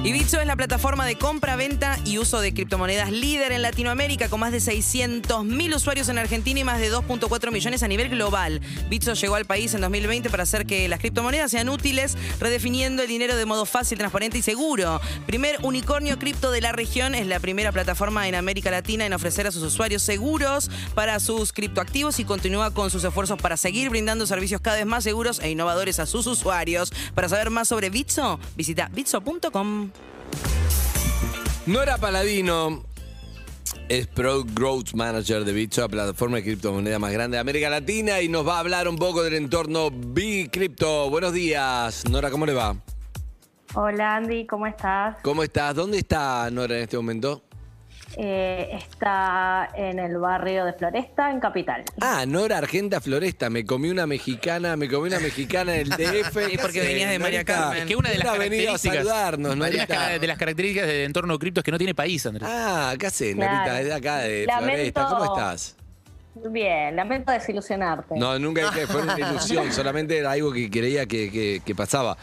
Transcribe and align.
Y 0.07 0.13
Bitso 0.13 0.39
es 0.39 0.47
la 0.47 0.55
plataforma 0.55 1.05
de 1.05 1.17
compra, 1.17 1.57
venta 1.57 1.99
y 2.05 2.17
uso 2.17 2.39
de 2.39 2.53
criptomonedas 2.53 3.11
líder 3.11 3.51
en 3.51 3.61
Latinoamérica 3.61 4.29
con 4.29 4.39
más 4.39 4.53
de 4.53 4.59
600.000 4.59 5.75
usuarios 5.75 6.07
en 6.07 6.17
Argentina 6.17 6.61
y 6.61 6.63
más 6.63 6.79
de 6.79 6.89
2.4 6.89 7.51
millones 7.51 7.83
a 7.83 7.89
nivel 7.89 8.07
global. 8.07 8.61
Bitso 8.89 9.15
llegó 9.15 9.35
al 9.35 9.43
país 9.43 9.73
en 9.73 9.81
2020 9.81 10.29
para 10.29 10.43
hacer 10.43 10.65
que 10.65 10.87
las 10.87 11.01
criptomonedas 11.01 11.51
sean 11.51 11.67
útiles, 11.67 12.17
redefiniendo 12.39 13.01
el 13.01 13.09
dinero 13.09 13.35
de 13.35 13.45
modo 13.45 13.65
fácil, 13.65 13.97
transparente 13.97 14.37
y 14.37 14.41
seguro. 14.41 15.01
Primer 15.25 15.57
unicornio 15.63 16.17
cripto 16.17 16.51
de 16.51 16.61
la 16.61 16.71
región, 16.71 17.13
es 17.13 17.27
la 17.27 17.41
primera 17.41 17.73
plataforma 17.73 18.29
en 18.29 18.35
América 18.35 18.71
Latina 18.71 19.05
en 19.05 19.11
ofrecer 19.11 19.45
a 19.45 19.51
sus 19.51 19.63
usuarios 19.63 20.03
seguros 20.03 20.71
para 20.95 21.19
sus 21.19 21.51
criptoactivos 21.51 22.21
y 22.21 22.23
continúa 22.23 22.73
con 22.73 22.91
sus 22.91 23.03
esfuerzos 23.03 23.41
para 23.41 23.57
seguir 23.57 23.89
brindando 23.89 24.25
servicios 24.25 24.61
cada 24.61 24.77
vez 24.77 24.85
más 24.85 25.03
seguros 25.03 25.41
e 25.41 25.49
innovadores 25.49 25.99
a 25.99 26.05
sus 26.05 26.27
usuarios. 26.27 26.93
Para 27.13 27.27
saber 27.27 27.49
más 27.49 27.67
sobre 27.67 27.89
Bitso, 27.89 28.39
visita 28.55 28.89
bitso.com. 28.93 29.91
Nora 31.67 31.97
Paladino 31.97 32.81
es 33.89 34.07
Pro 34.07 34.45
Growth 34.45 34.93
Manager 34.93 35.43
de 35.43 35.51
Bitso, 35.51 35.81
la 35.81 35.89
plataforma 35.89 36.37
de 36.37 36.43
criptomoneda 36.43 36.97
más 36.97 37.11
grande 37.11 37.35
de 37.35 37.41
América 37.41 37.69
Latina, 37.69 38.21
y 38.21 38.29
nos 38.29 38.47
va 38.47 38.55
a 38.55 38.59
hablar 38.59 38.87
un 38.87 38.95
poco 38.95 39.21
del 39.21 39.33
entorno 39.33 39.89
Crypto. 40.49 41.09
Buenos 41.09 41.33
días, 41.33 42.05
Nora, 42.09 42.31
¿cómo 42.31 42.45
le 42.45 42.53
va? 42.53 42.77
Hola 43.73 44.15
Andy, 44.15 44.47
¿cómo 44.47 44.65
estás? 44.65 45.17
¿Cómo 45.21 45.43
estás? 45.43 45.75
¿Dónde 45.75 45.97
está 45.97 46.49
Nora 46.51 46.77
en 46.77 46.83
este 46.83 46.95
momento? 46.95 47.43
Eh, 48.15 48.69
está 48.73 49.69
en 49.75 49.99
el 49.99 50.17
barrio 50.17 50.65
de 50.65 50.73
Floresta, 50.73 51.29
en 51.29 51.39
Capital. 51.39 51.83
Ah, 52.01 52.25
Nora 52.27 52.57
Argenta 52.57 53.01
Floresta. 53.01 53.49
Me 53.49 53.65
comí 53.65 53.89
una 53.89 54.07
mexicana, 54.07 54.75
me 54.77 54.87
comí 54.87 55.07
una 55.09 55.19
mexicana 55.19 55.75
en 55.75 55.81
el 55.81 55.89
DF. 55.97 56.47
Sí, 56.51 56.57
porque 56.59 56.79
venías 56.81 57.11
de 57.11 57.19
María 57.19 57.43
Carmen. 57.43 57.79
Es 57.79 57.85
que 57.85 57.95
una 57.95 58.09
de 58.09 58.17
las 58.17 58.27
a 58.27 58.31
características. 58.33 58.81
saludarnos, 58.97 59.53
Una 59.55 59.65
de 59.65 59.71
las, 59.73 59.87
Norita. 59.89 60.05
cara- 60.05 60.19
de 60.19 60.27
las 60.27 60.37
características 60.37 60.87
del 60.87 61.03
entorno 61.05 61.37
cripto 61.37 61.59
es 61.59 61.63
que 61.65 61.71
no 61.71 61.77
tiene 61.77 61.93
país, 61.93 62.25
Andrés. 62.25 62.47
Ah, 62.51 62.95
¿qué 62.97 63.07
haces, 63.07 63.35
Claro. 63.35 63.53
Norita? 63.55 63.81
Es 63.81 63.85
de 63.87 63.93
acá, 63.93 64.17
de 64.19 64.45
Lamento- 64.47 64.63
Floresta. 64.71 65.05
¿Cómo 65.07 65.35
estás? 65.35 65.75
Bien, 66.51 66.95
lamento 66.95 67.31
desilusionarte. 67.31 68.13
No, 68.15 68.37
nunca 68.37 68.71
fue 68.87 69.01
una 69.01 69.19
ilusión, 69.19 69.71
solamente 69.73 70.17
era 70.17 70.31
algo 70.31 70.53
que 70.53 70.69
creía 70.69 71.05
que, 71.07 71.31
que- 71.31 71.61
que 71.65 71.75
pasaba. 71.75 72.15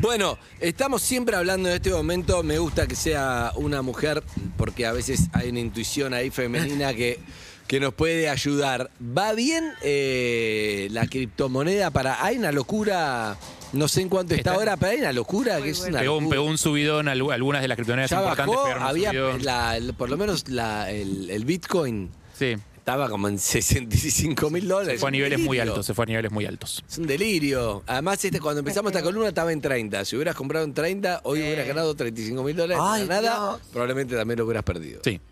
Bueno, 0.00 0.38
estamos 0.60 1.02
siempre 1.02 1.36
hablando 1.36 1.68
en 1.68 1.74
este 1.74 1.90
momento, 1.90 2.42
me 2.42 2.58
gusta 2.58 2.86
que 2.86 2.96
sea 2.96 3.52
una 3.56 3.82
mujer, 3.82 4.22
porque 4.56 4.86
a 4.86 4.92
veces 4.92 5.28
hay 5.32 5.50
una 5.50 5.60
intuición 5.60 6.14
ahí 6.14 6.30
femenina 6.30 6.94
que, 6.94 7.18
que 7.66 7.80
nos 7.80 7.92
puede 7.92 8.30
ayudar. 8.30 8.90
¿Va 9.00 9.34
bien 9.34 9.72
eh, 9.82 10.88
la 10.90 11.06
criptomoneda 11.06 11.90
para... 11.90 12.24
Hay 12.24 12.38
una 12.38 12.50
locura, 12.50 13.36
no 13.74 13.88
sé 13.88 14.00
en 14.00 14.08
cuánto 14.08 14.34
está, 14.34 14.52
Está- 14.52 14.58
ahora, 14.60 14.76
pero 14.78 14.92
hay 14.92 14.98
una 15.00 15.12
locura 15.12 15.60
que 15.60 15.70
es 15.70 15.80
una 15.80 16.00
Pegó 16.00 16.16
un, 16.16 16.24
locura. 16.24 16.36
pegó 16.40 16.44
un 16.48 16.58
subidón, 16.58 17.06
algu- 17.06 17.34
algunas 17.34 17.60
de 17.60 17.68
las 17.68 17.76
criptomonedas 17.76 18.10
Ya 18.10 18.16
importantes 18.20 18.54
bajó, 18.56 18.64
pegaron 18.64 18.82
un 18.84 18.88
había 18.88 19.10
subidón. 19.10 19.44
la- 19.44 19.76
el- 19.76 19.92
por 19.94 20.08
lo 20.08 20.16
menos 20.16 20.48
la- 20.48 20.90
el, 20.90 21.28
el 21.30 21.44
Bitcoin 21.44 22.10
Sí, 22.38 22.56
estaba 22.80 23.08
como 23.08 23.28
en 23.28 23.38
65 23.38 24.50
mil 24.50 24.66
dólares. 24.66 24.94
se 24.94 24.98
fue 25.00 25.08
a 25.08 25.12
niveles 25.12 25.38
muy 25.40 25.58
altos, 25.60 25.86
se 25.86 25.94
fue 25.94 26.02
a 26.04 26.06
niveles 26.06 26.32
muy 26.32 26.44
altos. 26.46 26.82
Es 26.88 26.98
un 26.98 27.06
delirio. 27.06 27.82
Además, 27.86 28.24
este, 28.24 28.40
cuando 28.40 28.58
empezamos 28.60 28.90
esta 28.92 29.02
columna 29.02 29.28
estaba 29.28 29.52
en 29.52 29.60
30. 29.60 30.04
Si 30.04 30.16
hubieras 30.16 30.34
comprado 30.34 30.64
en 30.64 30.74
30, 30.74 31.20
hoy 31.24 31.40
hubieras 31.40 31.66
ganado 31.66 31.94
35 31.94 32.42
mil 32.42 32.56
dólares. 32.56 32.82
Ay, 32.84 33.06
nada, 33.06 33.20
Dios. 33.56 33.60
probablemente 33.72 34.16
también 34.16 34.38
lo 34.38 34.44
hubieras 34.44 34.64
perdido. 34.64 35.00
Sí. 35.04 35.20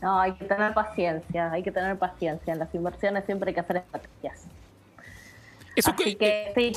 No, 0.00 0.18
hay 0.20 0.32
que 0.32 0.46
tener 0.46 0.74
paciencia, 0.74 1.52
hay 1.52 1.62
que 1.62 1.70
tener 1.70 1.96
paciencia. 1.96 2.52
En 2.54 2.58
las 2.58 2.74
inversiones 2.74 3.24
siempre 3.24 3.50
hay 3.50 3.54
que 3.54 3.60
hacer 3.60 3.76
estrategias. 3.76 4.40
Eso, 5.76 5.90
Así 5.92 6.16
que- 6.16 6.16
que 6.16 6.52
sí, 6.56 6.72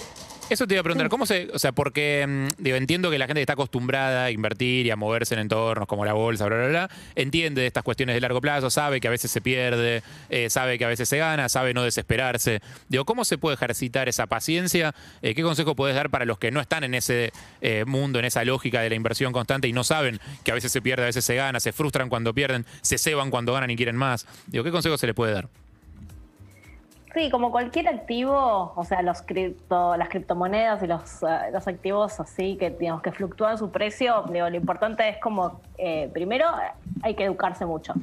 eso 0.50 0.68
te 0.68 0.76
iba 0.76 0.82
a 0.82 0.84
preguntar, 0.84 1.10
¿cómo 1.10 1.26
se, 1.26 1.50
o 1.54 1.60
sea, 1.60 1.72
porque 1.72 2.26
mm, 2.28 2.62
digo, 2.62 2.78
entiendo 2.78 3.10
que 3.10 3.18
la 3.18 3.26
gente 3.26 3.40
que 3.40 3.44
está 3.44 3.54
acostumbrada 3.54 4.26
a 4.26 4.32
invertir 4.32 4.86
y 4.86 4.92
a 4.92 4.96
moverse 4.96 5.34
en 5.34 5.42
entornos 5.42 5.88
como 5.88 6.06
la 6.06 6.14
bolsa, 6.14 6.46
bla, 6.46 6.58
bla, 6.58 6.68
bla, 6.68 6.90
entiende 7.16 7.62
de 7.62 7.68
estas 7.68 7.84
cuestiones 7.84 8.16
de 8.16 8.22
largo 8.22 8.42
plazo, 8.42 8.70
sabe 8.70 9.00
que 9.02 9.08
a 9.08 9.12
veces 9.12 9.32
se 9.32 9.42
pierde, 9.42 10.04
eh, 10.30 10.50
sabe 10.50 10.78
que 10.78 10.86
a 10.86 10.88
veces 10.88 11.10
se 11.10 11.18
gana, 11.18 11.50
sabe 11.50 11.74
no 11.74 11.84
desesperarse. 11.84 12.62
Digo, 12.90 13.06
¿cómo 13.06 13.26
se 13.26 13.38
puede 13.38 13.56
ejercitar 13.56 14.08
esa 14.08 14.28
paciencia? 14.28 14.94
Eh, 15.22 15.34
¿Qué 15.34 15.42
consejo 15.42 15.76
puedes 15.76 15.96
dar 15.96 16.10
para 16.10 16.26
los 16.26 16.38
que 16.38 16.52
no 16.52 16.62
están 16.62 16.84
en 16.84 16.94
ese 16.94 17.32
eh, 17.62 17.84
mundo, 17.86 18.20
en 18.20 18.26
esa 18.26 18.44
lógica 18.44 18.82
de 18.82 18.90
la 18.90 18.96
inversión 18.96 19.34
constante 19.34 19.68
y 19.68 19.74
no 19.74 19.84
saben 19.84 20.20
que 20.44 20.52
a 20.52 20.54
veces 20.54 20.72
se 20.72 20.82
pierde, 20.82 21.04
a 21.04 21.08
veces 21.08 21.26
se 21.26 21.36
gana, 21.36 21.60
se 21.60 21.72
frustran 21.72 22.10
cuando 22.10 22.34
pierden, 22.34 22.66
se 22.82 22.98
ceban 22.98 23.32
cuando 23.32 23.54
ganan 23.54 23.72
y 23.72 23.76
quieren 23.76 23.96
más? 23.96 24.28
Digo, 24.48 24.64
¿qué 24.64 24.72
consejo 24.72 24.98
se 24.98 25.08
le 25.08 25.14
puede 25.14 25.34
dar? 25.34 25.50
Sí, 27.16 27.30
como 27.32 27.50
cualquier 27.50 27.88
activo, 27.88 28.74
o 28.76 28.84
sea, 28.84 29.02
los 29.02 29.22
cripto, 29.22 29.96
las 29.96 30.10
criptomonedas 30.10 30.84
y 30.84 30.88
los, 30.88 31.24
eh, 31.24 31.50
los 31.54 31.66
activos 31.66 32.20
así 32.20 32.58
que 32.58 32.70
digamos 32.72 33.02
que 33.02 33.14
fluctúan 33.14 33.58
su 33.58 33.72
precio, 33.72 34.26
digo, 34.30 34.50
lo 34.50 34.58
importante 34.58 35.08
es 35.08 35.18
como, 35.20 35.62
eh, 35.78 36.10
primero, 36.14 36.46
hay 37.02 37.16
que 37.16 37.24
educarse 37.24 37.66
mucho. 37.66 37.94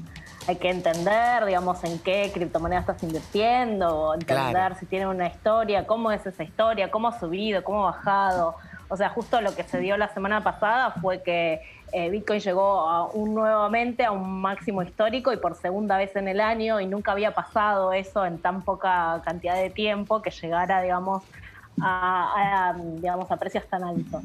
Hay 0.48 0.56
que 0.56 0.70
entender, 0.70 1.44
digamos, 1.44 1.84
en 1.84 1.98
qué 1.98 2.30
criptomoneda 2.32 2.80
estás 2.80 3.02
invirtiendo, 3.02 4.14
entender 4.14 4.50
Claro. 4.50 4.74
si 4.76 4.86
tiene 4.86 5.06
una 5.06 5.28
historia, 5.28 5.86
cómo 5.86 6.10
es 6.10 6.24
esa 6.26 6.42
historia, 6.42 6.90
cómo 6.90 7.08
ha 7.08 7.20
subido, 7.20 7.62
cómo 7.62 7.86
ha 7.86 7.92
bajado. 7.92 8.56
O 8.92 8.96
sea, 8.98 9.08
justo 9.08 9.40
lo 9.40 9.54
que 9.54 9.62
se 9.62 9.78
dio 9.78 9.96
la 9.96 10.08
semana 10.08 10.44
pasada 10.44 10.90
fue 10.90 11.22
que 11.22 11.62
eh, 11.92 12.10
Bitcoin 12.10 12.40
llegó 12.40 12.80
a 12.90 13.06
un, 13.06 13.32
nuevamente 13.32 14.04
a 14.04 14.10
un 14.10 14.42
máximo 14.42 14.82
histórico 14.82 15.32
y 15.32 15.38
por 15.38 15.54
segunda 15.54 15.96
vez 15.96 16.14
en 16.14 16.28
el 16.28 16.42
año 16.42 16.78
y 16.78 16.84
nunca 16.84 17.12
había 17.12 17.30
pasado 17.30 17.94
eso 17.94 18.26
en 18.26 18.36
tan 18.36 18.60
poca 18.60 19.22
cantidad 19.24 19.54
de 19.54 19.70
tiempo 19.70 20.20
que 20.20 20.30
llegara, 20.30 20.82
digamos, 20.82 21.22
a, 21.80 22.74
digamos, 22.76 23.30
a 23.30 23.36
precios 23.36 23.66
tan 23.66 23.84
altos. 23.84 24.22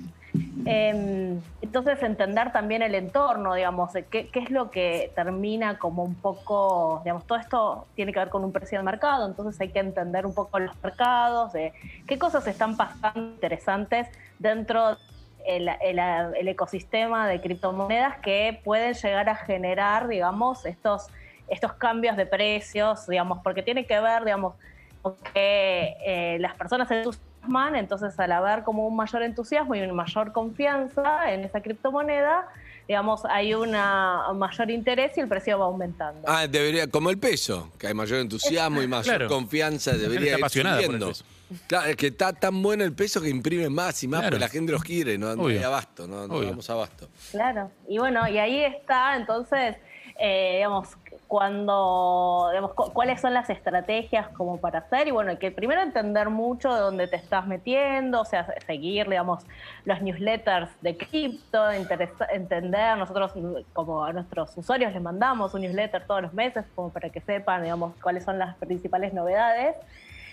Eh, 0.65 1.39
entonces, 1.61 2.03
entender 2.03 2.51
también 2.51 2.81
el 2.81 2.93
entorno, 2.95 3.53
digamos, 3.53 3.93
de 3.93 4.05
qué, 4.05 4.27
qué 4.29 4.39
es 4.39 4.51
lo 4.51 4.69
que 4.69 5.11
termina 5.15 5.79
como 5.79 6.03
un 6.03 6.15
poco, 6.15 7.01
digamos, 7.03 7.25
todo 7.25 7.37
esto 7.37 7.87
tiene 7.95 8.11
que 8.11 8.19
ver 8.19 8.29
con 8.29 8.43
un 8.43 8.51
precio 8.51 8.77
del 8.77 8.85
mercado, 8.85 9.25
entonces 9.25 9.59
hay 9.61 9.69
que 9.69 9.79
entender 9.79 10.25
un 10.25 10.33
poco 10.33 10.59
los 10.59 10.75
mercados, 10.83 11.53
de 11.53 11.73
qué 12.05 12.19
cosas 12.19 12.45
están 12.47 12.75
pasando 12.75 13.19
interesantes 13.19 14.07
dentro 14.39 14.89
del 14.89 14.97
el, 15.47 15.99
el 15.99 16.47
ecosistema 16.49 17.27
de 17.27 17.39
criptomonedas 17.39 18.17
que 18.17 18.59
pueden 18.63 18.93
llegar 18.93 19.29
a 19.29 19.35
generar, 19.35 20.07
digamos, 20.07 20.65
estos, 20.65 21.07
estos 21.47 21.73
cambios 21.73 22.17
de 22.17 22.25
precios, 22.25 23.07
digamos, 23.07 23.39
porque 23.43 23.63
tiene 23.63 23.85
que 23.85 23.99
ver, 23.99 24.25
digamos, 24.25 24.55
con 25.01 25.15
que 25.33 25.95
eh, 26.05 26.37
las 26.39 26.53
personas 26.55 26.89
se 26.89 27.03
entonces 27.75 28.17
al 28.19 28.31
haber 28.31 28.63
como 28.63 28.87
un 28.87 28.95
mayor 28.95 29.23
entusiasmo 29.23 29.75
y 29.75 29.81
una 29.81 29.93
mayor 29.93 30.31
confianza 30.31 31.31
en 31.31 31.43
esa 31.43 31.61
criptomoneda, 31.61 32.47
digamos, 32.87 33.23
hay 33.25 33.53
una 33.53 34.29
un 34.31 34.39
mayor 34.39 34.69
interés 34.71 35.17
y 35.17 35.21
el 35.21 35.27
precio 35.27 35.57
va 35.59 35.65
aumentando. 35.65 36.21
Ah, 36.27 36.47
debería, 36.47 36.87
como 36.89 37.09
el 37.09 37.17
peso, 37.17 37.71
que 37.77 37.87
hay 37.87 37.93
mayor 37.93 38.19
entusiasmo 38.19 38.81
y 38.81 38.87
mayor 38.87 39.05
Claro. 39.05 39.27
confianza, 39.27 39.93
debería 39.93 40.37
ir 40.37 40.49
subiendo. 40.49 41.11
Claro, 41.67 41.87
es 41.89 41.95
que 41.95 42.07
está 42.07 42.33
tan 42.33 42.61
bueno 42.61 42.83
el 42.83 42.93
peso 42.93 43.21
que 43.21 43.29
imprime 43.29 43.69
más 43.69 44.03
y 44.03 44.07
más, 44.07 44.19
Claro. 44.21 44.33
porque 44.35 44.45
la 44.45 44.49
gente 44.49 44.71
los 44.73 44.83
quiere, 44.83 45.17
no, 45.17 45.35
no 45.35 45.47
hay 45.47 45.63
abasto, 45.63 46.05
no, 46.07 46.27
no 46.27 46.35
Obvio. 46.35 46.49
damos 46.49 46.69
abasto. 46.69 47.07
Claro, 47.31 47.71
y 47.87 47.97
bueno, 47.97 48.27
y 48.27 48.37
ahí 48.37 48.63
está, 48.63 49.15
entonces, 49.15 49.75
eh, 50.19 50.53
digamos, 50.55 50.89
cuando, 51.27 52.47
digamos, 52.51 52.73
cu- 52.73 52.93
cuáles 52.93 53.19
son 53.19 53.33
las 53.33 53.49
estrategias 53.49 54.29
como 54.29 54.57
para 54.59 54.79
hacer, 54.79 55.07
y 55.07 55.11
bueno, 55.11 55.31
hay 55.31 55.37
que 55.37 55.51
primero 55.51 55.81
entender 55.81 56.29
mucho 56.29 56.73
de 56.73 56.79
dónde 56.79 57.07
te 57.07 57.17
estás 57.17 57.45
metiendo, 57.47 58.21
o 58.21 58.25
sea, 58.25 58.47
seguir, 58.65 59.09
digamos, 59.09 59.45
los 59.85 60.01
newsletters 60.01 60.69
de 60.81 60.97
cripto, 60.97 61.69
entender, 61.71 62.97
nosotros 62.97 63.33
como 63.73 64.05
a 64.05 64.13
nuestros 64.13 64.55
usuarios 64.57 64.93
les 64.93 65.01
mandamos 65.01 65.53
un 65.53 65.61
newsletter 65.61 66.05
todos 66.07 66.21
los 66.21 66.33
meses, 66.33 66.65
como 66.75 66.89
para 66.91 67.09
que 67.09 67.19
sepan, 67.21 67.63
digamos, 67.63 67.93
cuáles 68.01 68.23
son 68.23 68.39
las 68.39 68.55
principales 68.57 69.13
novedades, 69.13 69.75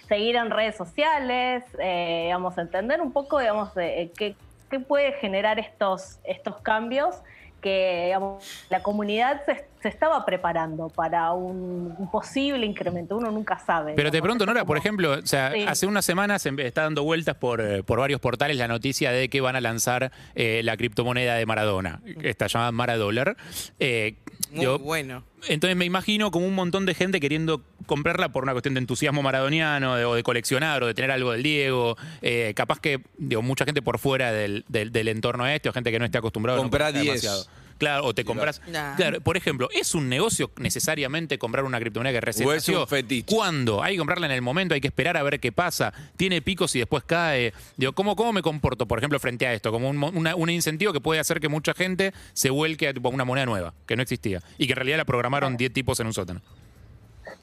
seguir 0.08 0.36
en 0.36 0.50
redes 0.50 0.76
sociales, 0.76 1.64
eh, 1.78 2.22
digamos, 2.24 2.56
entender 2.58 3.00
un 3.00 3.12
poco, 3.12 3.38
digamos, 3.40 3.70
eh, 3.76 4.12
qué, 4.16 4.36
qué 4.70 4.78
puede 4.80 5.12
generar 5.14 5.58
estos, 5.58 6.18
estos 6.24 6.56
cambios 6.58 7.16
que 7.64 8.02
digamos, 8.04 8.44
la 8.68 8.82
comunidad 8.82 9.40
se, 9.46 9.64
se 9.80 9.88
estaba 9.88 10.22
preparando 10.26 10.90
para 10.90 11.32
un, 11.32 11.94
un 11.98 12.10
posible 12.10 12.66
incremento, 12.66 13.16
uno 13.16 13.30
nunca 13.30 13.58
sabe. 13.58 13.94
Pero 13.96 14.10
de 14.10 14.20
pronto, 14.20 14.44
Nora, 14.44 14.66
por 14.66 14.76
ejemplo, 14.76 15.12
o 15.12 15.26
sea, 15.26 15.50
Sí. 15.52 15.64
hace 15.66 15.86
unas 15.86 16.04
semanas 16.04 16.44
em- 16.44 16.58
está 16.60 16.82
dando 16.82 17.02
vueltas 17.04 17.36
por, 17.36 17.62
eh, 17.62 17.82
por 17.82 17.98
varios 18.00 18.20
portales 18.20 18.58
la 18.58 18.68
noticia 18.68 19.12
de 19.12 19.30
que 19.30 19.40
van 19.40 19.56
a 19.56 19.62
lanzar 19.62 20.12
eh, 20.34 20.60
la 20.62 20.76
criptomoneda 20.76 21.36
de 21.36 21.46
Maradona, 21.46 22.02
esta 22.22 22.46
llamada 22.48 22.70
Maradollar. 22.72 23.36
Eh, 23.80 24.16
Muy 24.54 24.60
Digo, 24.60 24.78
bueno. 24.78 25.24
Entonces 25.48 25.76
me 25.76 25.84
imagino 25.84 26.30
como 26.30 26.46
un 26.46 26.54
montón 26.54 26.86
de 26.86 26.94
gente 26.94 27.20
queriendo 27.20 27.60
comprarla 27.86 28.30
por 28.30 28.44
una 28.44 28.52
cuestión 28.52 28.74
de 28.74 28.80
entusiasmo 28.80 29.22
maradoniano 29.22 29.96
de- 29.96 30.04
o 30.04 30.14
de 30.14 30.22
coleccionar 30.22 30.82
o 30.82 30.86
de 30.86 30.94
tener 30.94 31.10
algo 31.10 31.32
del 31.32 31.42
Diego. 31.42 31.96
Eh, 32.22 32.52
capaz 32.56 32.80
que, 32.80 33.00
digo, 33.18 33.42
mucha 33.42 33.64
gente 33.64 33.82
por 33.82 33.98
fuera 33.98 34.32
del, 34.32 34.64
del- 34.68 34.92
del 34.92 35.08
entorno 35.08 35.46
este 35.46 35.68
o 35.68 35.72
gente 35.72 35.90
que 35.90 35.98
no 35.98 36.04
esté 36.04 36.18
acostumbrada 36.18 36.58
Comprá 36.58 36.86
a 36.86 36.92
no 36.92 36.98
comprar 36.98 37.20
10. 37.20 37.48
Claro, 37.78 38.04
o 38.04 38.14
te 38.14 38.24
compras. 38.24 38.60
Nah. 38.68 38.96
Claro, 38.96 39.20
por 39.20 39.36
ejemplo, 39.36 39.68
¿es 39.72 39.94
un 39.94 40.08
negocio 40.08 40.50
necesariamente 40.56 41.38
comprar 41.38 41.64
una 41.64 41.78
criptomoneda 41.80 42.12
que 42.12 42.20
recién 42.20 42.48
O 42.48 42.52
es 42.52 42.58
nació? 42.62 42.82
un 42.82 42.88
fetiche. 42.88 43.26
¿Cuándo? 43.34 43.82
Hay 43.82 43.94
que 43.94 43.98
comprarla 43.98 44.26
en 44.26 44.32
el 44.32 44.42
momento, 44.42 44.74
hay 44.74 44.80
que 44.80 44.88
esperar 44.88 45.16
a 45.16 45.22
ver 45.22 45.40
qué 45.40 45.52
pasa. 45.52 45.92
Tiene 46.16 46.40
picos 46.42 46.74
y 46.76 46.78
después 46.78 47.04
cae. 47.04 47.52
Digo, 47.76 47.92
¿cómo, 47.92 48.16
cómo 48.16 48.32
me 48.32 48.42
comporto, 48.42 48.86
por 48.86 48.98
ejemplo, 48.98 49.18
frente 49.18 49.46
a 49.46 49.52
esto? 49.54 49.70
Como 49.72 49.88
un, 49.88 50.02
una- 50.02 50.34
un 50.36 50.50
incentivo 50.50 50.92
que 50.92 51.00
puede 51.00 51.20
hacer 51.20 51.40
que 51.40 51.48
mucha 51.48 51.74
gente 51.74 52.12
se 52.32 52.50
vuelque 52.50 52.88
a 52.88 52.94
tipo, 52.94 53.08
una 53.08 53.24
moneda 53.24 53.46
nueva, 53.46 53.74
que 53.86 53.96
no 53.96 54.02
existía. 54.02 54.40
Y 54.58 54.66
que 54.66 54.72
en 54.72 54.76
realidad 54.76 54.96
la 54.98 55.04
programaron 55.04 55.56
10 55.56 55.72
tipos 55.72 55.98
en 56.00 56.06
un 56.06 56.14
sótano. 56.14 56.40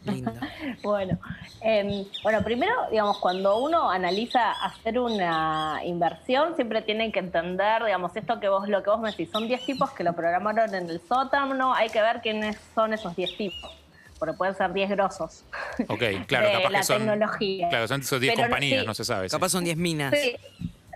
Lindo. 0.05 0.31
Bueno, 0.83 1.19
em, 1.61 2.05
bueno, 2.23 2.43
primero, 2.43 2.73
digamos, 2.89 3.19
cuando 3.19 3.57
uno 3.59 3.89
analiza 3.91 4.51
hacer 4.51 4.99
una 4.99 5.79
inversión, 5.85 6.55
siempre 6.55 6.81
tienen 6.81 7.11
que 7.11 7.19
entender, 7.19 7.83
digamos, 7.83 8.15
esto 8.15 8.39
que 8.39 8.49
vos, 8.49 8.67
lo 8.67 8.81
que 8.81 8.89
vos 8.89 8.99
me 8.99 9.11
decís, 9.11 9.29
son 9.31 9.47
10 9.47 9.65
tipos 9.65 9.91
que 9.91 10.03
lo 10.03 10.13
programaron 10.13 10.73
en 10.73 10.89
el 10.89 10.99
sótano, 11.07 11.73
hay 11.75 11.89
que 11.89 12.01
ver 12.01 12.21
quiénes 12.21 12.57
son 12.73 12.93
esos 12.93 13.15
10 13.15 13.37
tipos, 13.37 13.71
porque 14.17 14.33
pueden 14.33 14.55
ser 14.55 14.73
10 14.73 14.89
grosos. 14.89 15.43
Ok, 15.87 16.01
claro, 16.27 16.47
de 16.47 16.53
capaz 16.53 16.69
la 16.71 16.79
que 16.79 16.83
son. 16.85 16.97
tecnología. 16.99 17.69
Claro, 17.69 17.87
son 17.87 18.01
esos 18.01 18.19
10 18.19 18.33
Pero 18.35 18.47
compañías, 18.47 18.81
sí. 18.81 18.87
no 18.87 18.93
se 18.95 19.05
sabe. 19.05 19.29
sí. 19.29 19.35
Capaz 19.35 19.49
son 19.49 19.63
10 19.63 19.77
minas. 19.77 20.13
Sí. 20.19 20.35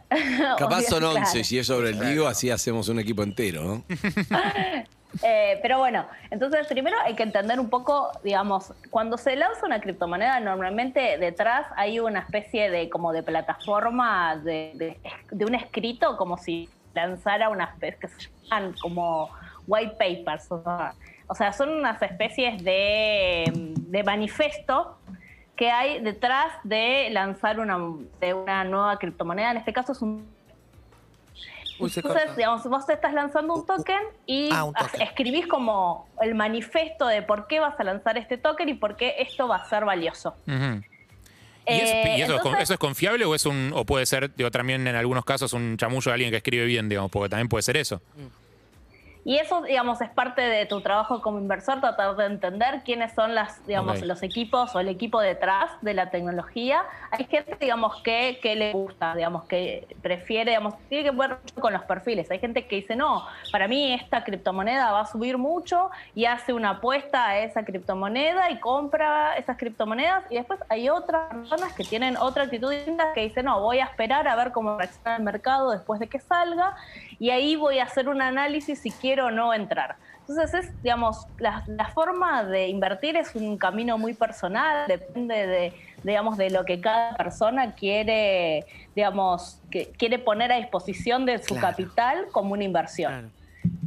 Capaz 0.58 0.84
son 0.84 1.04
11, 1.04 1.20
claro. 1.20 1.44
si 1.44 1.58
es 1.60 1.68
sobre 1.68 1.90
el 1.90 2.00
Diego, 2.00 2.28
así 2.28 2.50
hacemos 2.52 2.88
un 2.90 3.00
equipo 3.00 3.24
entero, 3.24 3.64
¿no? 3.64 3.84
Eh, 5.24 5.60
pero 5.62 5.78
bueno, 5.80 6.06
entonces 6.30 6.68
primero 6.68 6.98
hay 7.04 7.16
que 7.16 7.24
entender 7.24 7.60
un 7.60 7.70
poco, 7.70 8.12
digamos, 8.24 8.74
cuando 8.90 9.18
se 9.18 9.36
lanza 9.36 9.66
una 9.66 9.80
criptomoneda, 9.80 10.40
normalmente 10.40 11.18
detrás 11.18 11.68
hay 11.76 12.00
una 12.00 12.20
especie 12.20 12.70
de 12.70 12.90
como 12.90 13.14
de 13.14 13.24
plataforma 13.24 14.36
de, 14.38 14.98
de- 15.32 15.46
un 15.46 15.56
escrito, 15.56 16.18
como 16.18 16.38
si 16.38 16.70
lanzara 16.94 17.50
una 17.50 17.66
especie 17.66 18.00
que 18.00 18.08
se 18.08 18.30
llaman 18.50 18.74
como 18.82 19.30
white 19.68 19.96
papers. 19.98 20.52
O 21.28 21.34
sea, 21.36 21.52
son 21.54 21.70
unas 21.72 22.02
especies 22.02 22.64
de, 22.64 23.46
de 23.54 24.04
manifiesto 24.04 24.98
que 25.56 25.72
hay 25.72 26.00
detrás 26.02 26.52
de 26.64 27.10
lanzar 27.12 27.60
una, 27.60 27.78
de 28.20 28.34
una 28.34 28.64
nueva 28.64 28.98
criptomoneda. 29.00 29.52
En 29.52 29.58
este 29.58 29.74
caso 29.74 29.94
es 29.94 30.02
un 30.02 30.28
Uy, 31.80 31.90
se 31.90 32.00
entonces, 32.00 32.24
corta. 32.24 32.38
digamos, 32.38 32.64
vos 32.66 32.86
te 32.86 32.94
estás 32.94 33.14
lanzando 33.14 33.54
un 33.56 33.66
token 33.66 34.00
y 34.26 34.50
Ah, 34.52 34.64
un 34.64 34.74
token. 34.74 35.02
escribís 35.02 35.48
como 35.48 36.08
el 36.22 36.34
manifiesto 36.36 37.06
de 37.08 37.22
por 37.22 37.48
qué 37.48 37.60
vas 37.60 37.80
a 37.80 37.84
lanzar 37.84 38.18
este 38.18 38.38
token 38.38 38.70
y 38.70 38.74
por 38.76 38.96
qué 38.96 39.16
esto 39.20 39.48
va 39.48 39.58
a 39.58 39.70
ser 39.70 39.84
valioso. 39.86 40.36
¿Y, 40.48 41.72
Eh, 41.72 42.16
y 42.18 42.22
eso, 42.22 42.36
es 42.36 42.42
con- 42.42 42.52
entonces- 42.52 42.62
eso 42.64 42.74
es 42.74 42.80
confiable 42.80 43.26
o 43.26 43.34
es 43.34 43.46
un 43.48 43.72
o 43.74 43.86
puede 43.86 44.06
ser 44.06 44.34
digo, 44.36 44.52
también 44.52 44.86
en 44.88 44.96
algunos 44.96 45.26
casos 45.26 45.52
un 45.54 45.78
chamullo 45.78 46.12
de 46.12 46.14
alguien 46.14 46.30
que 46.32 46.38
escribe 46.38 46.66
bien, 46.66 46.88
digamos, 46.88 47.10
porque 47.12 47.30
también 47.30 47.50
puede 47.50 47.64
ser 47.64 47.76
eso. 47.78 48.02
Y 49.28 49.40
eso, 49.40 49.64
digamos, 49.64 50.00
es 50.02 50.10
parte 50.12 50.44
de 50.44 50.68
tu 50.68 50.82
trabajo 50.82 51.20
como 51.20 51.40
inversor, 51.40 51.82
tratar 51.82 52.16
de 52.16 52.26
entender 52.26 52.84
quiénes 52.86 53.12
son 53.14 53.34
las, 53.34 53.66
digamos, 53.66 53.98
Ok. 53.98 54.06
los 54.06 54.22
equipos 54.22 54.76
o 54.76 54.80
el 54.80 54.88
equipo 54.88 55.20
detrás 55.20 55.72
de 55.82 55.96
la 55.96 56.12
tecnología. 56.12 56.84
Hay 57.10 57.26
gente, 57.26 57.58
digamos, 57.60 58.04
que, 58.04 58.38
que 58.40 58.56
le 58.56 58.72
gusta, 58.72 59.16
digamos, 59.16 59.46
que 59.46 59.88
prefiere, 60.04 60.52
digamos, 60.52 60.76
tiene 60.90 61.10
que 61.10 61.18
ver 61.18 61.38
con 61.60 61.74
los 61.74 61.82
perfiles. 61.86 62.30
Hay 62.30 62.38
gente 62.38 62.68
que 62.68 62.76
dice, 62.76 62.96
no, 62.96 63.26
para 63.52 63.68
mí 63.68 63.94
esta 63.94 64.24
criptomoneda 64.24 64.92
va 64.92 65.00
a 65.00 65.06
subir 65.08 65.40
mucho 65.40 65.90
y 66.14 66.26
hace 66.26 66.54
una 66.54 66.70
apuesta 66.70 67.26
a 67.30 67.40
esa 67.40 67.66
criptomoneda 67.66 68.52
y 68.52 68.60
compra 68.60 69.38
esas 69.38 69.58
criptomonedas. 69.58 70.24
Y 70.30 70.36
después 70.36 70.60
hay 70.70 70.90
otras 70.90 71.34
personas 71.34 71.74
que 71.74 71.84
tienen 71.84 72.16
otra 72.18 72.44
actitud 72.44 72.72
que 73.16 73.22
dicen, 73.22 73.46
no, 73.46 73.60
voy 73.60 73.80
a 73.80 73.86
esperar 73.86 74.28
a 74.28 74.36
ver 74.36 74.52
cómo 74.52 74.78
reacciona 74.78 75.16
el 75.16 75.24
mercado 75.24 75.72
después 75.72 76.00
de 76.00 76.06
que 76.06 76.20
salga 76.20 76.76
y 77.18 77.32
ahí 77.32 77.56
voy 77.56 77.80
a 77.80 77.86
hacer 77.86 78.08
un 78.08 78.22
análisis 78.22 78.80
si 78.80 78.92
quiero 78.92 79.15
o 79.22 79.32
no 79.32 79.54
entrar. 79.54 79.96
Entonces 80.28 80.54
es, 80.66 80.84
digamos, 80.84 81.28
la, 81.38 81.64
la 81.68 81.86
forma 81.90 82.44
de 82.44 82.68
invertir 82.68 83.16
es 83.16 83.36
un 83.36 83.58
camino 83.58 83.98
muy 83.98 84.14
personal, 84.16 84.88
depende 84.88 85.46
de, 85.46 85.74
digamos, 86.04 86.38
de 86.38 86.50
lo 86.50 86.66
que 86.66 86.82
cada 86.82 87.16
persona 87.16 87.74
quiere, 87.76 88.66
digamos, 88.96 89.60
que 89.70 89.92
quiere 89.98 90.18
poner 90.18 90.52
a 90.52 90.56
disposición 90.58 91.26
de 91.26 91.38
su 91.38 91.56
Claro. 91.56 91.68
capital 91.68 92.26
como 92.32 92.54
una 92.54 92.64
inversión. 92.64 93.12
Claro. 93.12 93.30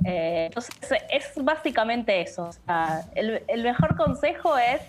Eh, 0.05 0.47
entonces 0.47 0.75
es 1.11 1.33
básicamente 1.37 2.21
eso. 2.21 2.45
O 2.45 2.53
sea, 2.53 3.03
el, 3.15 3.43
el 3.49 3.63
mejor 3.65 3.97
consejo 3.97 4.57
es 4.57 4.81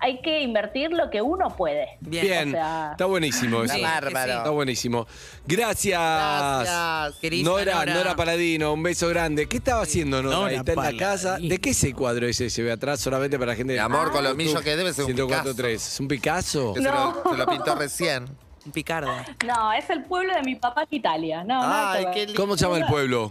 hay 0.00 0.20
que 0.20 0.42
invertir 0.42 0.90
lo 0.92 1.08
que 1.10 1.22
uno 1.22 1.48
puede. 1.56 1.86
Bien. 2.00 2.24
Bien, 2.26 2.48
O 2.48 2.52
sea- 2.52 2.88
está 2.92 3.06
buenísimo 3.06 3.62
eso. 3.64 3.74
Sí, 3.74 3.82
bárbaro. 3.82 4.32
Está 4.32 4.50
buenísimo. 4.50 5.06
Gracias. 5.46 5.98
Gracias. 6.00 7.16
Queridísima 7.20 7.58
Nora, 7.58 7.74
Nora. 7.80 7.94
Nora 7.94 8.16
Paladino, 8.16 8.72
un 8.72 8.82
beso 8.82 9.08
grande. 9.08 9.46
¿Qué 9.46 9.56
estaba 9.58 9.82
haciendo 9.82 10.22
Nora? 10.22 10.36
Nora 10.36 10.52
¿Está 10.54 10.72
en 10.72 10.82
la 10.82 10.96
casa? 10.96 11.38
¿De 11.38 11.58
qué 11.58 11.70
es 11.70 11.84
el 11.84 11.94
cuadro 11.94 12.26
ese? 12.26 12.50
Se 12.50 12.62
ve 12.62 12.72
atrás 12.72 13.00
solamente 13.00 13.38
para 13.38 13.52
la 13.52 13.56
gente. 13.56 13.72
Mi 13.74 13.78
amor, 13.78 14.10
con 14.12 14.22
lo 14.24 14.34
millo 14.34 14.60
que 14.60 14.76
debe 14.76 14.92
ser 14.92 15.04
un 15.06 15.12
1043. 15.14 15.86
¿Es 15.94 16.00
un 16.00 16.08
Picasso? 16.08 16.74
Que 16.74 16.80
se, 16.82 16.88
No. 16.88 17.22
lo, 17.24 17.30
se 17.32 17.36
lo 17.38 17.46
pintó 17.46 17.74
recién. 17.74 18.26
Un 18.66 18.72
picardo. 18.72 19.12
No, 19.46 19.72
es 19.74 19.90
el 19.90 20.04
pueblo 20.04 20.32
de 20.34 20.42
mi 20.42 20.56
papá 20.56 20.82
en 20.82 20.88
Italia. 20.90 21.44
No, 21.44 21.60
Ay, 21.62 22.04
ver. 22.06 22.14
qué 22.14 22.26
lindo. 22.26 22.40
¿Cómo 22.40 22.56
se 22.56 22.64
llama 22.64 22.78
el 22.78 22.86
pueblo? 22.86 23.30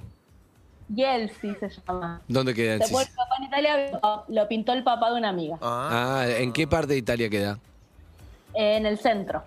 Yelsi 0.93 1.55
se 1.59 1.69
llama. 1.69 2.21
¿Dónde 2.27 2.53
queda? 2.53 2.75
Ese 2.75 2.93
papá 3.33 3.37
en 3.39 3.43
Italia 3.43 3.99
lo 4.27 4.47
pintó 4.47 4.73
el 4.73 4.83
papá 4.83 5.09
de 5.11 5.17
una 5.17 5.29
amiga. 5.29 5.57
Ah, 5.61 6.21
Ah, 6.21 6.27
¿en 6.29 6.51
qué 6.53 6.67
parte 6.67 6.93
de 6.93 6.99
Italia 6.99 7.29
queda? 7.29 7.59
En 8.53 8.85
el 8.85 8.99
centro. 8.99 9.43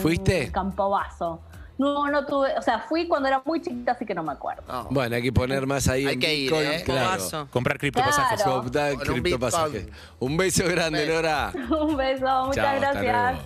¿Fuiste? 0.00 0.44
En 0.44 0.52
Campobasso. 0.52 1.40
No, 1.78 2.10
no 2.10 2.26
tuve. 2.26 2.56
O 2.58 2.62
sea, 2.62 2.80
fui 2.80 3.08
cuando 3.08 3.26
era 3.28 3.42
muy 3.44 3.62
chiquita, 3.62 3.92
así 3.92 4.04
que 4.04 4.14
no 4.14 4.22
me 4.22 4.32
acuerdo. 4.32 4.62
no. 4.68 4.88
Bueno, 4.90 5.16
hay 5.16 5.22
que 5.22 5.32
poner 5.32 5.66
más 5.66 5.88
ahí 5.88 6.06
Hay 6.06 6.14
en 6.14 6.20
que 6.20 6.34
ir, 6.34 6.52
¿eh? 6.52 6.82
Claro. 6.84 7.48
Comprar 7.50 7.78
criptopasajes. 7.78 8.42
Claro. 8.42 8.60
Comprar 8.62 8.92
un 8.92 8.98
criptopasajes. 9.00 9.86
Bitcoin. 9.86 9.94
Un 10.20 10.36
beso 10.36 10.64
grande. 10.68 11.06
Nora. 11.06 11.52
Un 11.80 11.96
beso, 11.96 12.44
muchas 12.46 12.54
Chao, 12.54 12.66
hasta 12.74 12.78
gracias. 12.92 13.02
luego. 13.32 13.38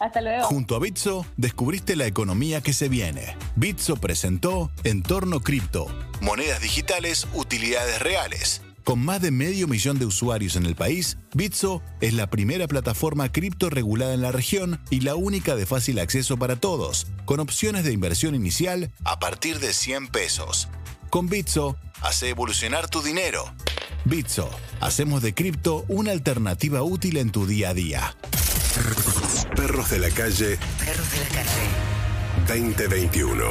Hasta 0.00 0.20
luego. 0.20 0.42
Junto 0.44 0.74
a 0.76 0.78
Bitso, 0.80 1.24
descubriste 1.36 1.94
la 1.96 2.06
economía 2.06 2.60
que 2.60 2.72
se 2.72 2.88
viene. 2.88 3.36
Bitso 3.54 3.96
presentó 3.96 4.70
Entorno 4.84 5.40
Cripto, 5.40 5.86
monedas 6.20 6.60
digitales, 6.60 7.26
utilidades 7.34 8.02
reales. 8.02 8.62
Con 8.86 9.04
más 9.04 9.20
de 9.20 9.32
medio 9.32 9.66
millón 9.66 9.98
de 9.98 10.06
usuarios 10.06 10.54
en 10.54 10.64
el 10.64 10.76
país, 10.76 11.18
Bitso 11.34 11.82
es 12.00 12.14
la 12.14 12.30
primera 12.30 12.68
plataforma 12.68 13.32
cripto 13.32 13.68
regulada 13.68 14.14
en 14.14 14.22
la 14.22 14.30
región 14.30 14.80
y 14.90 15.00
la 15.00 15.16
única 15.16 15.56
de 15.56 15.66
fácil 15.66 15.98
acceso 15.98 16.36
para 16.36 16.54
todos, 16.54 17.08
con 17.24 17.40
opciones 17.40 17.82
de 17.82 17.90
inversión 17.90 18.36
inicial 18.36 18.92
a 19.02 19.18
partir 19.18 19.58
de 19.58 19.72
100 19.72 20.06
pesos. 20.06 20.68
Con 21.10 21.28
Bitso, 21.28 21.76
hace 22.00 22.28
evolucionar 22.28 22.88
tu 22.88 23.02
dinero. 23.02 23.52
Bitso, 24.04 24.48
hacemos 24.78 25.20
de 25.20 25.34
cripto 25.34 25.84
una 25.88 26.12
alternativa 26.12 26.84
útil 26.84 27.16
en 27.16 27.32
tu 27.32 27.44
día 27.44 27.70
a 27.70 27.74
día. 27.74 28.16
Perros 29.56 29.90
de 29.90 29.98
la 29.98 30.10
calle 30.10 30.58
Perros 30.78 31.10
de 31.10 31.18
la 31.18 31.28
calle. 31.30 31.50
2021. 32.46 33.50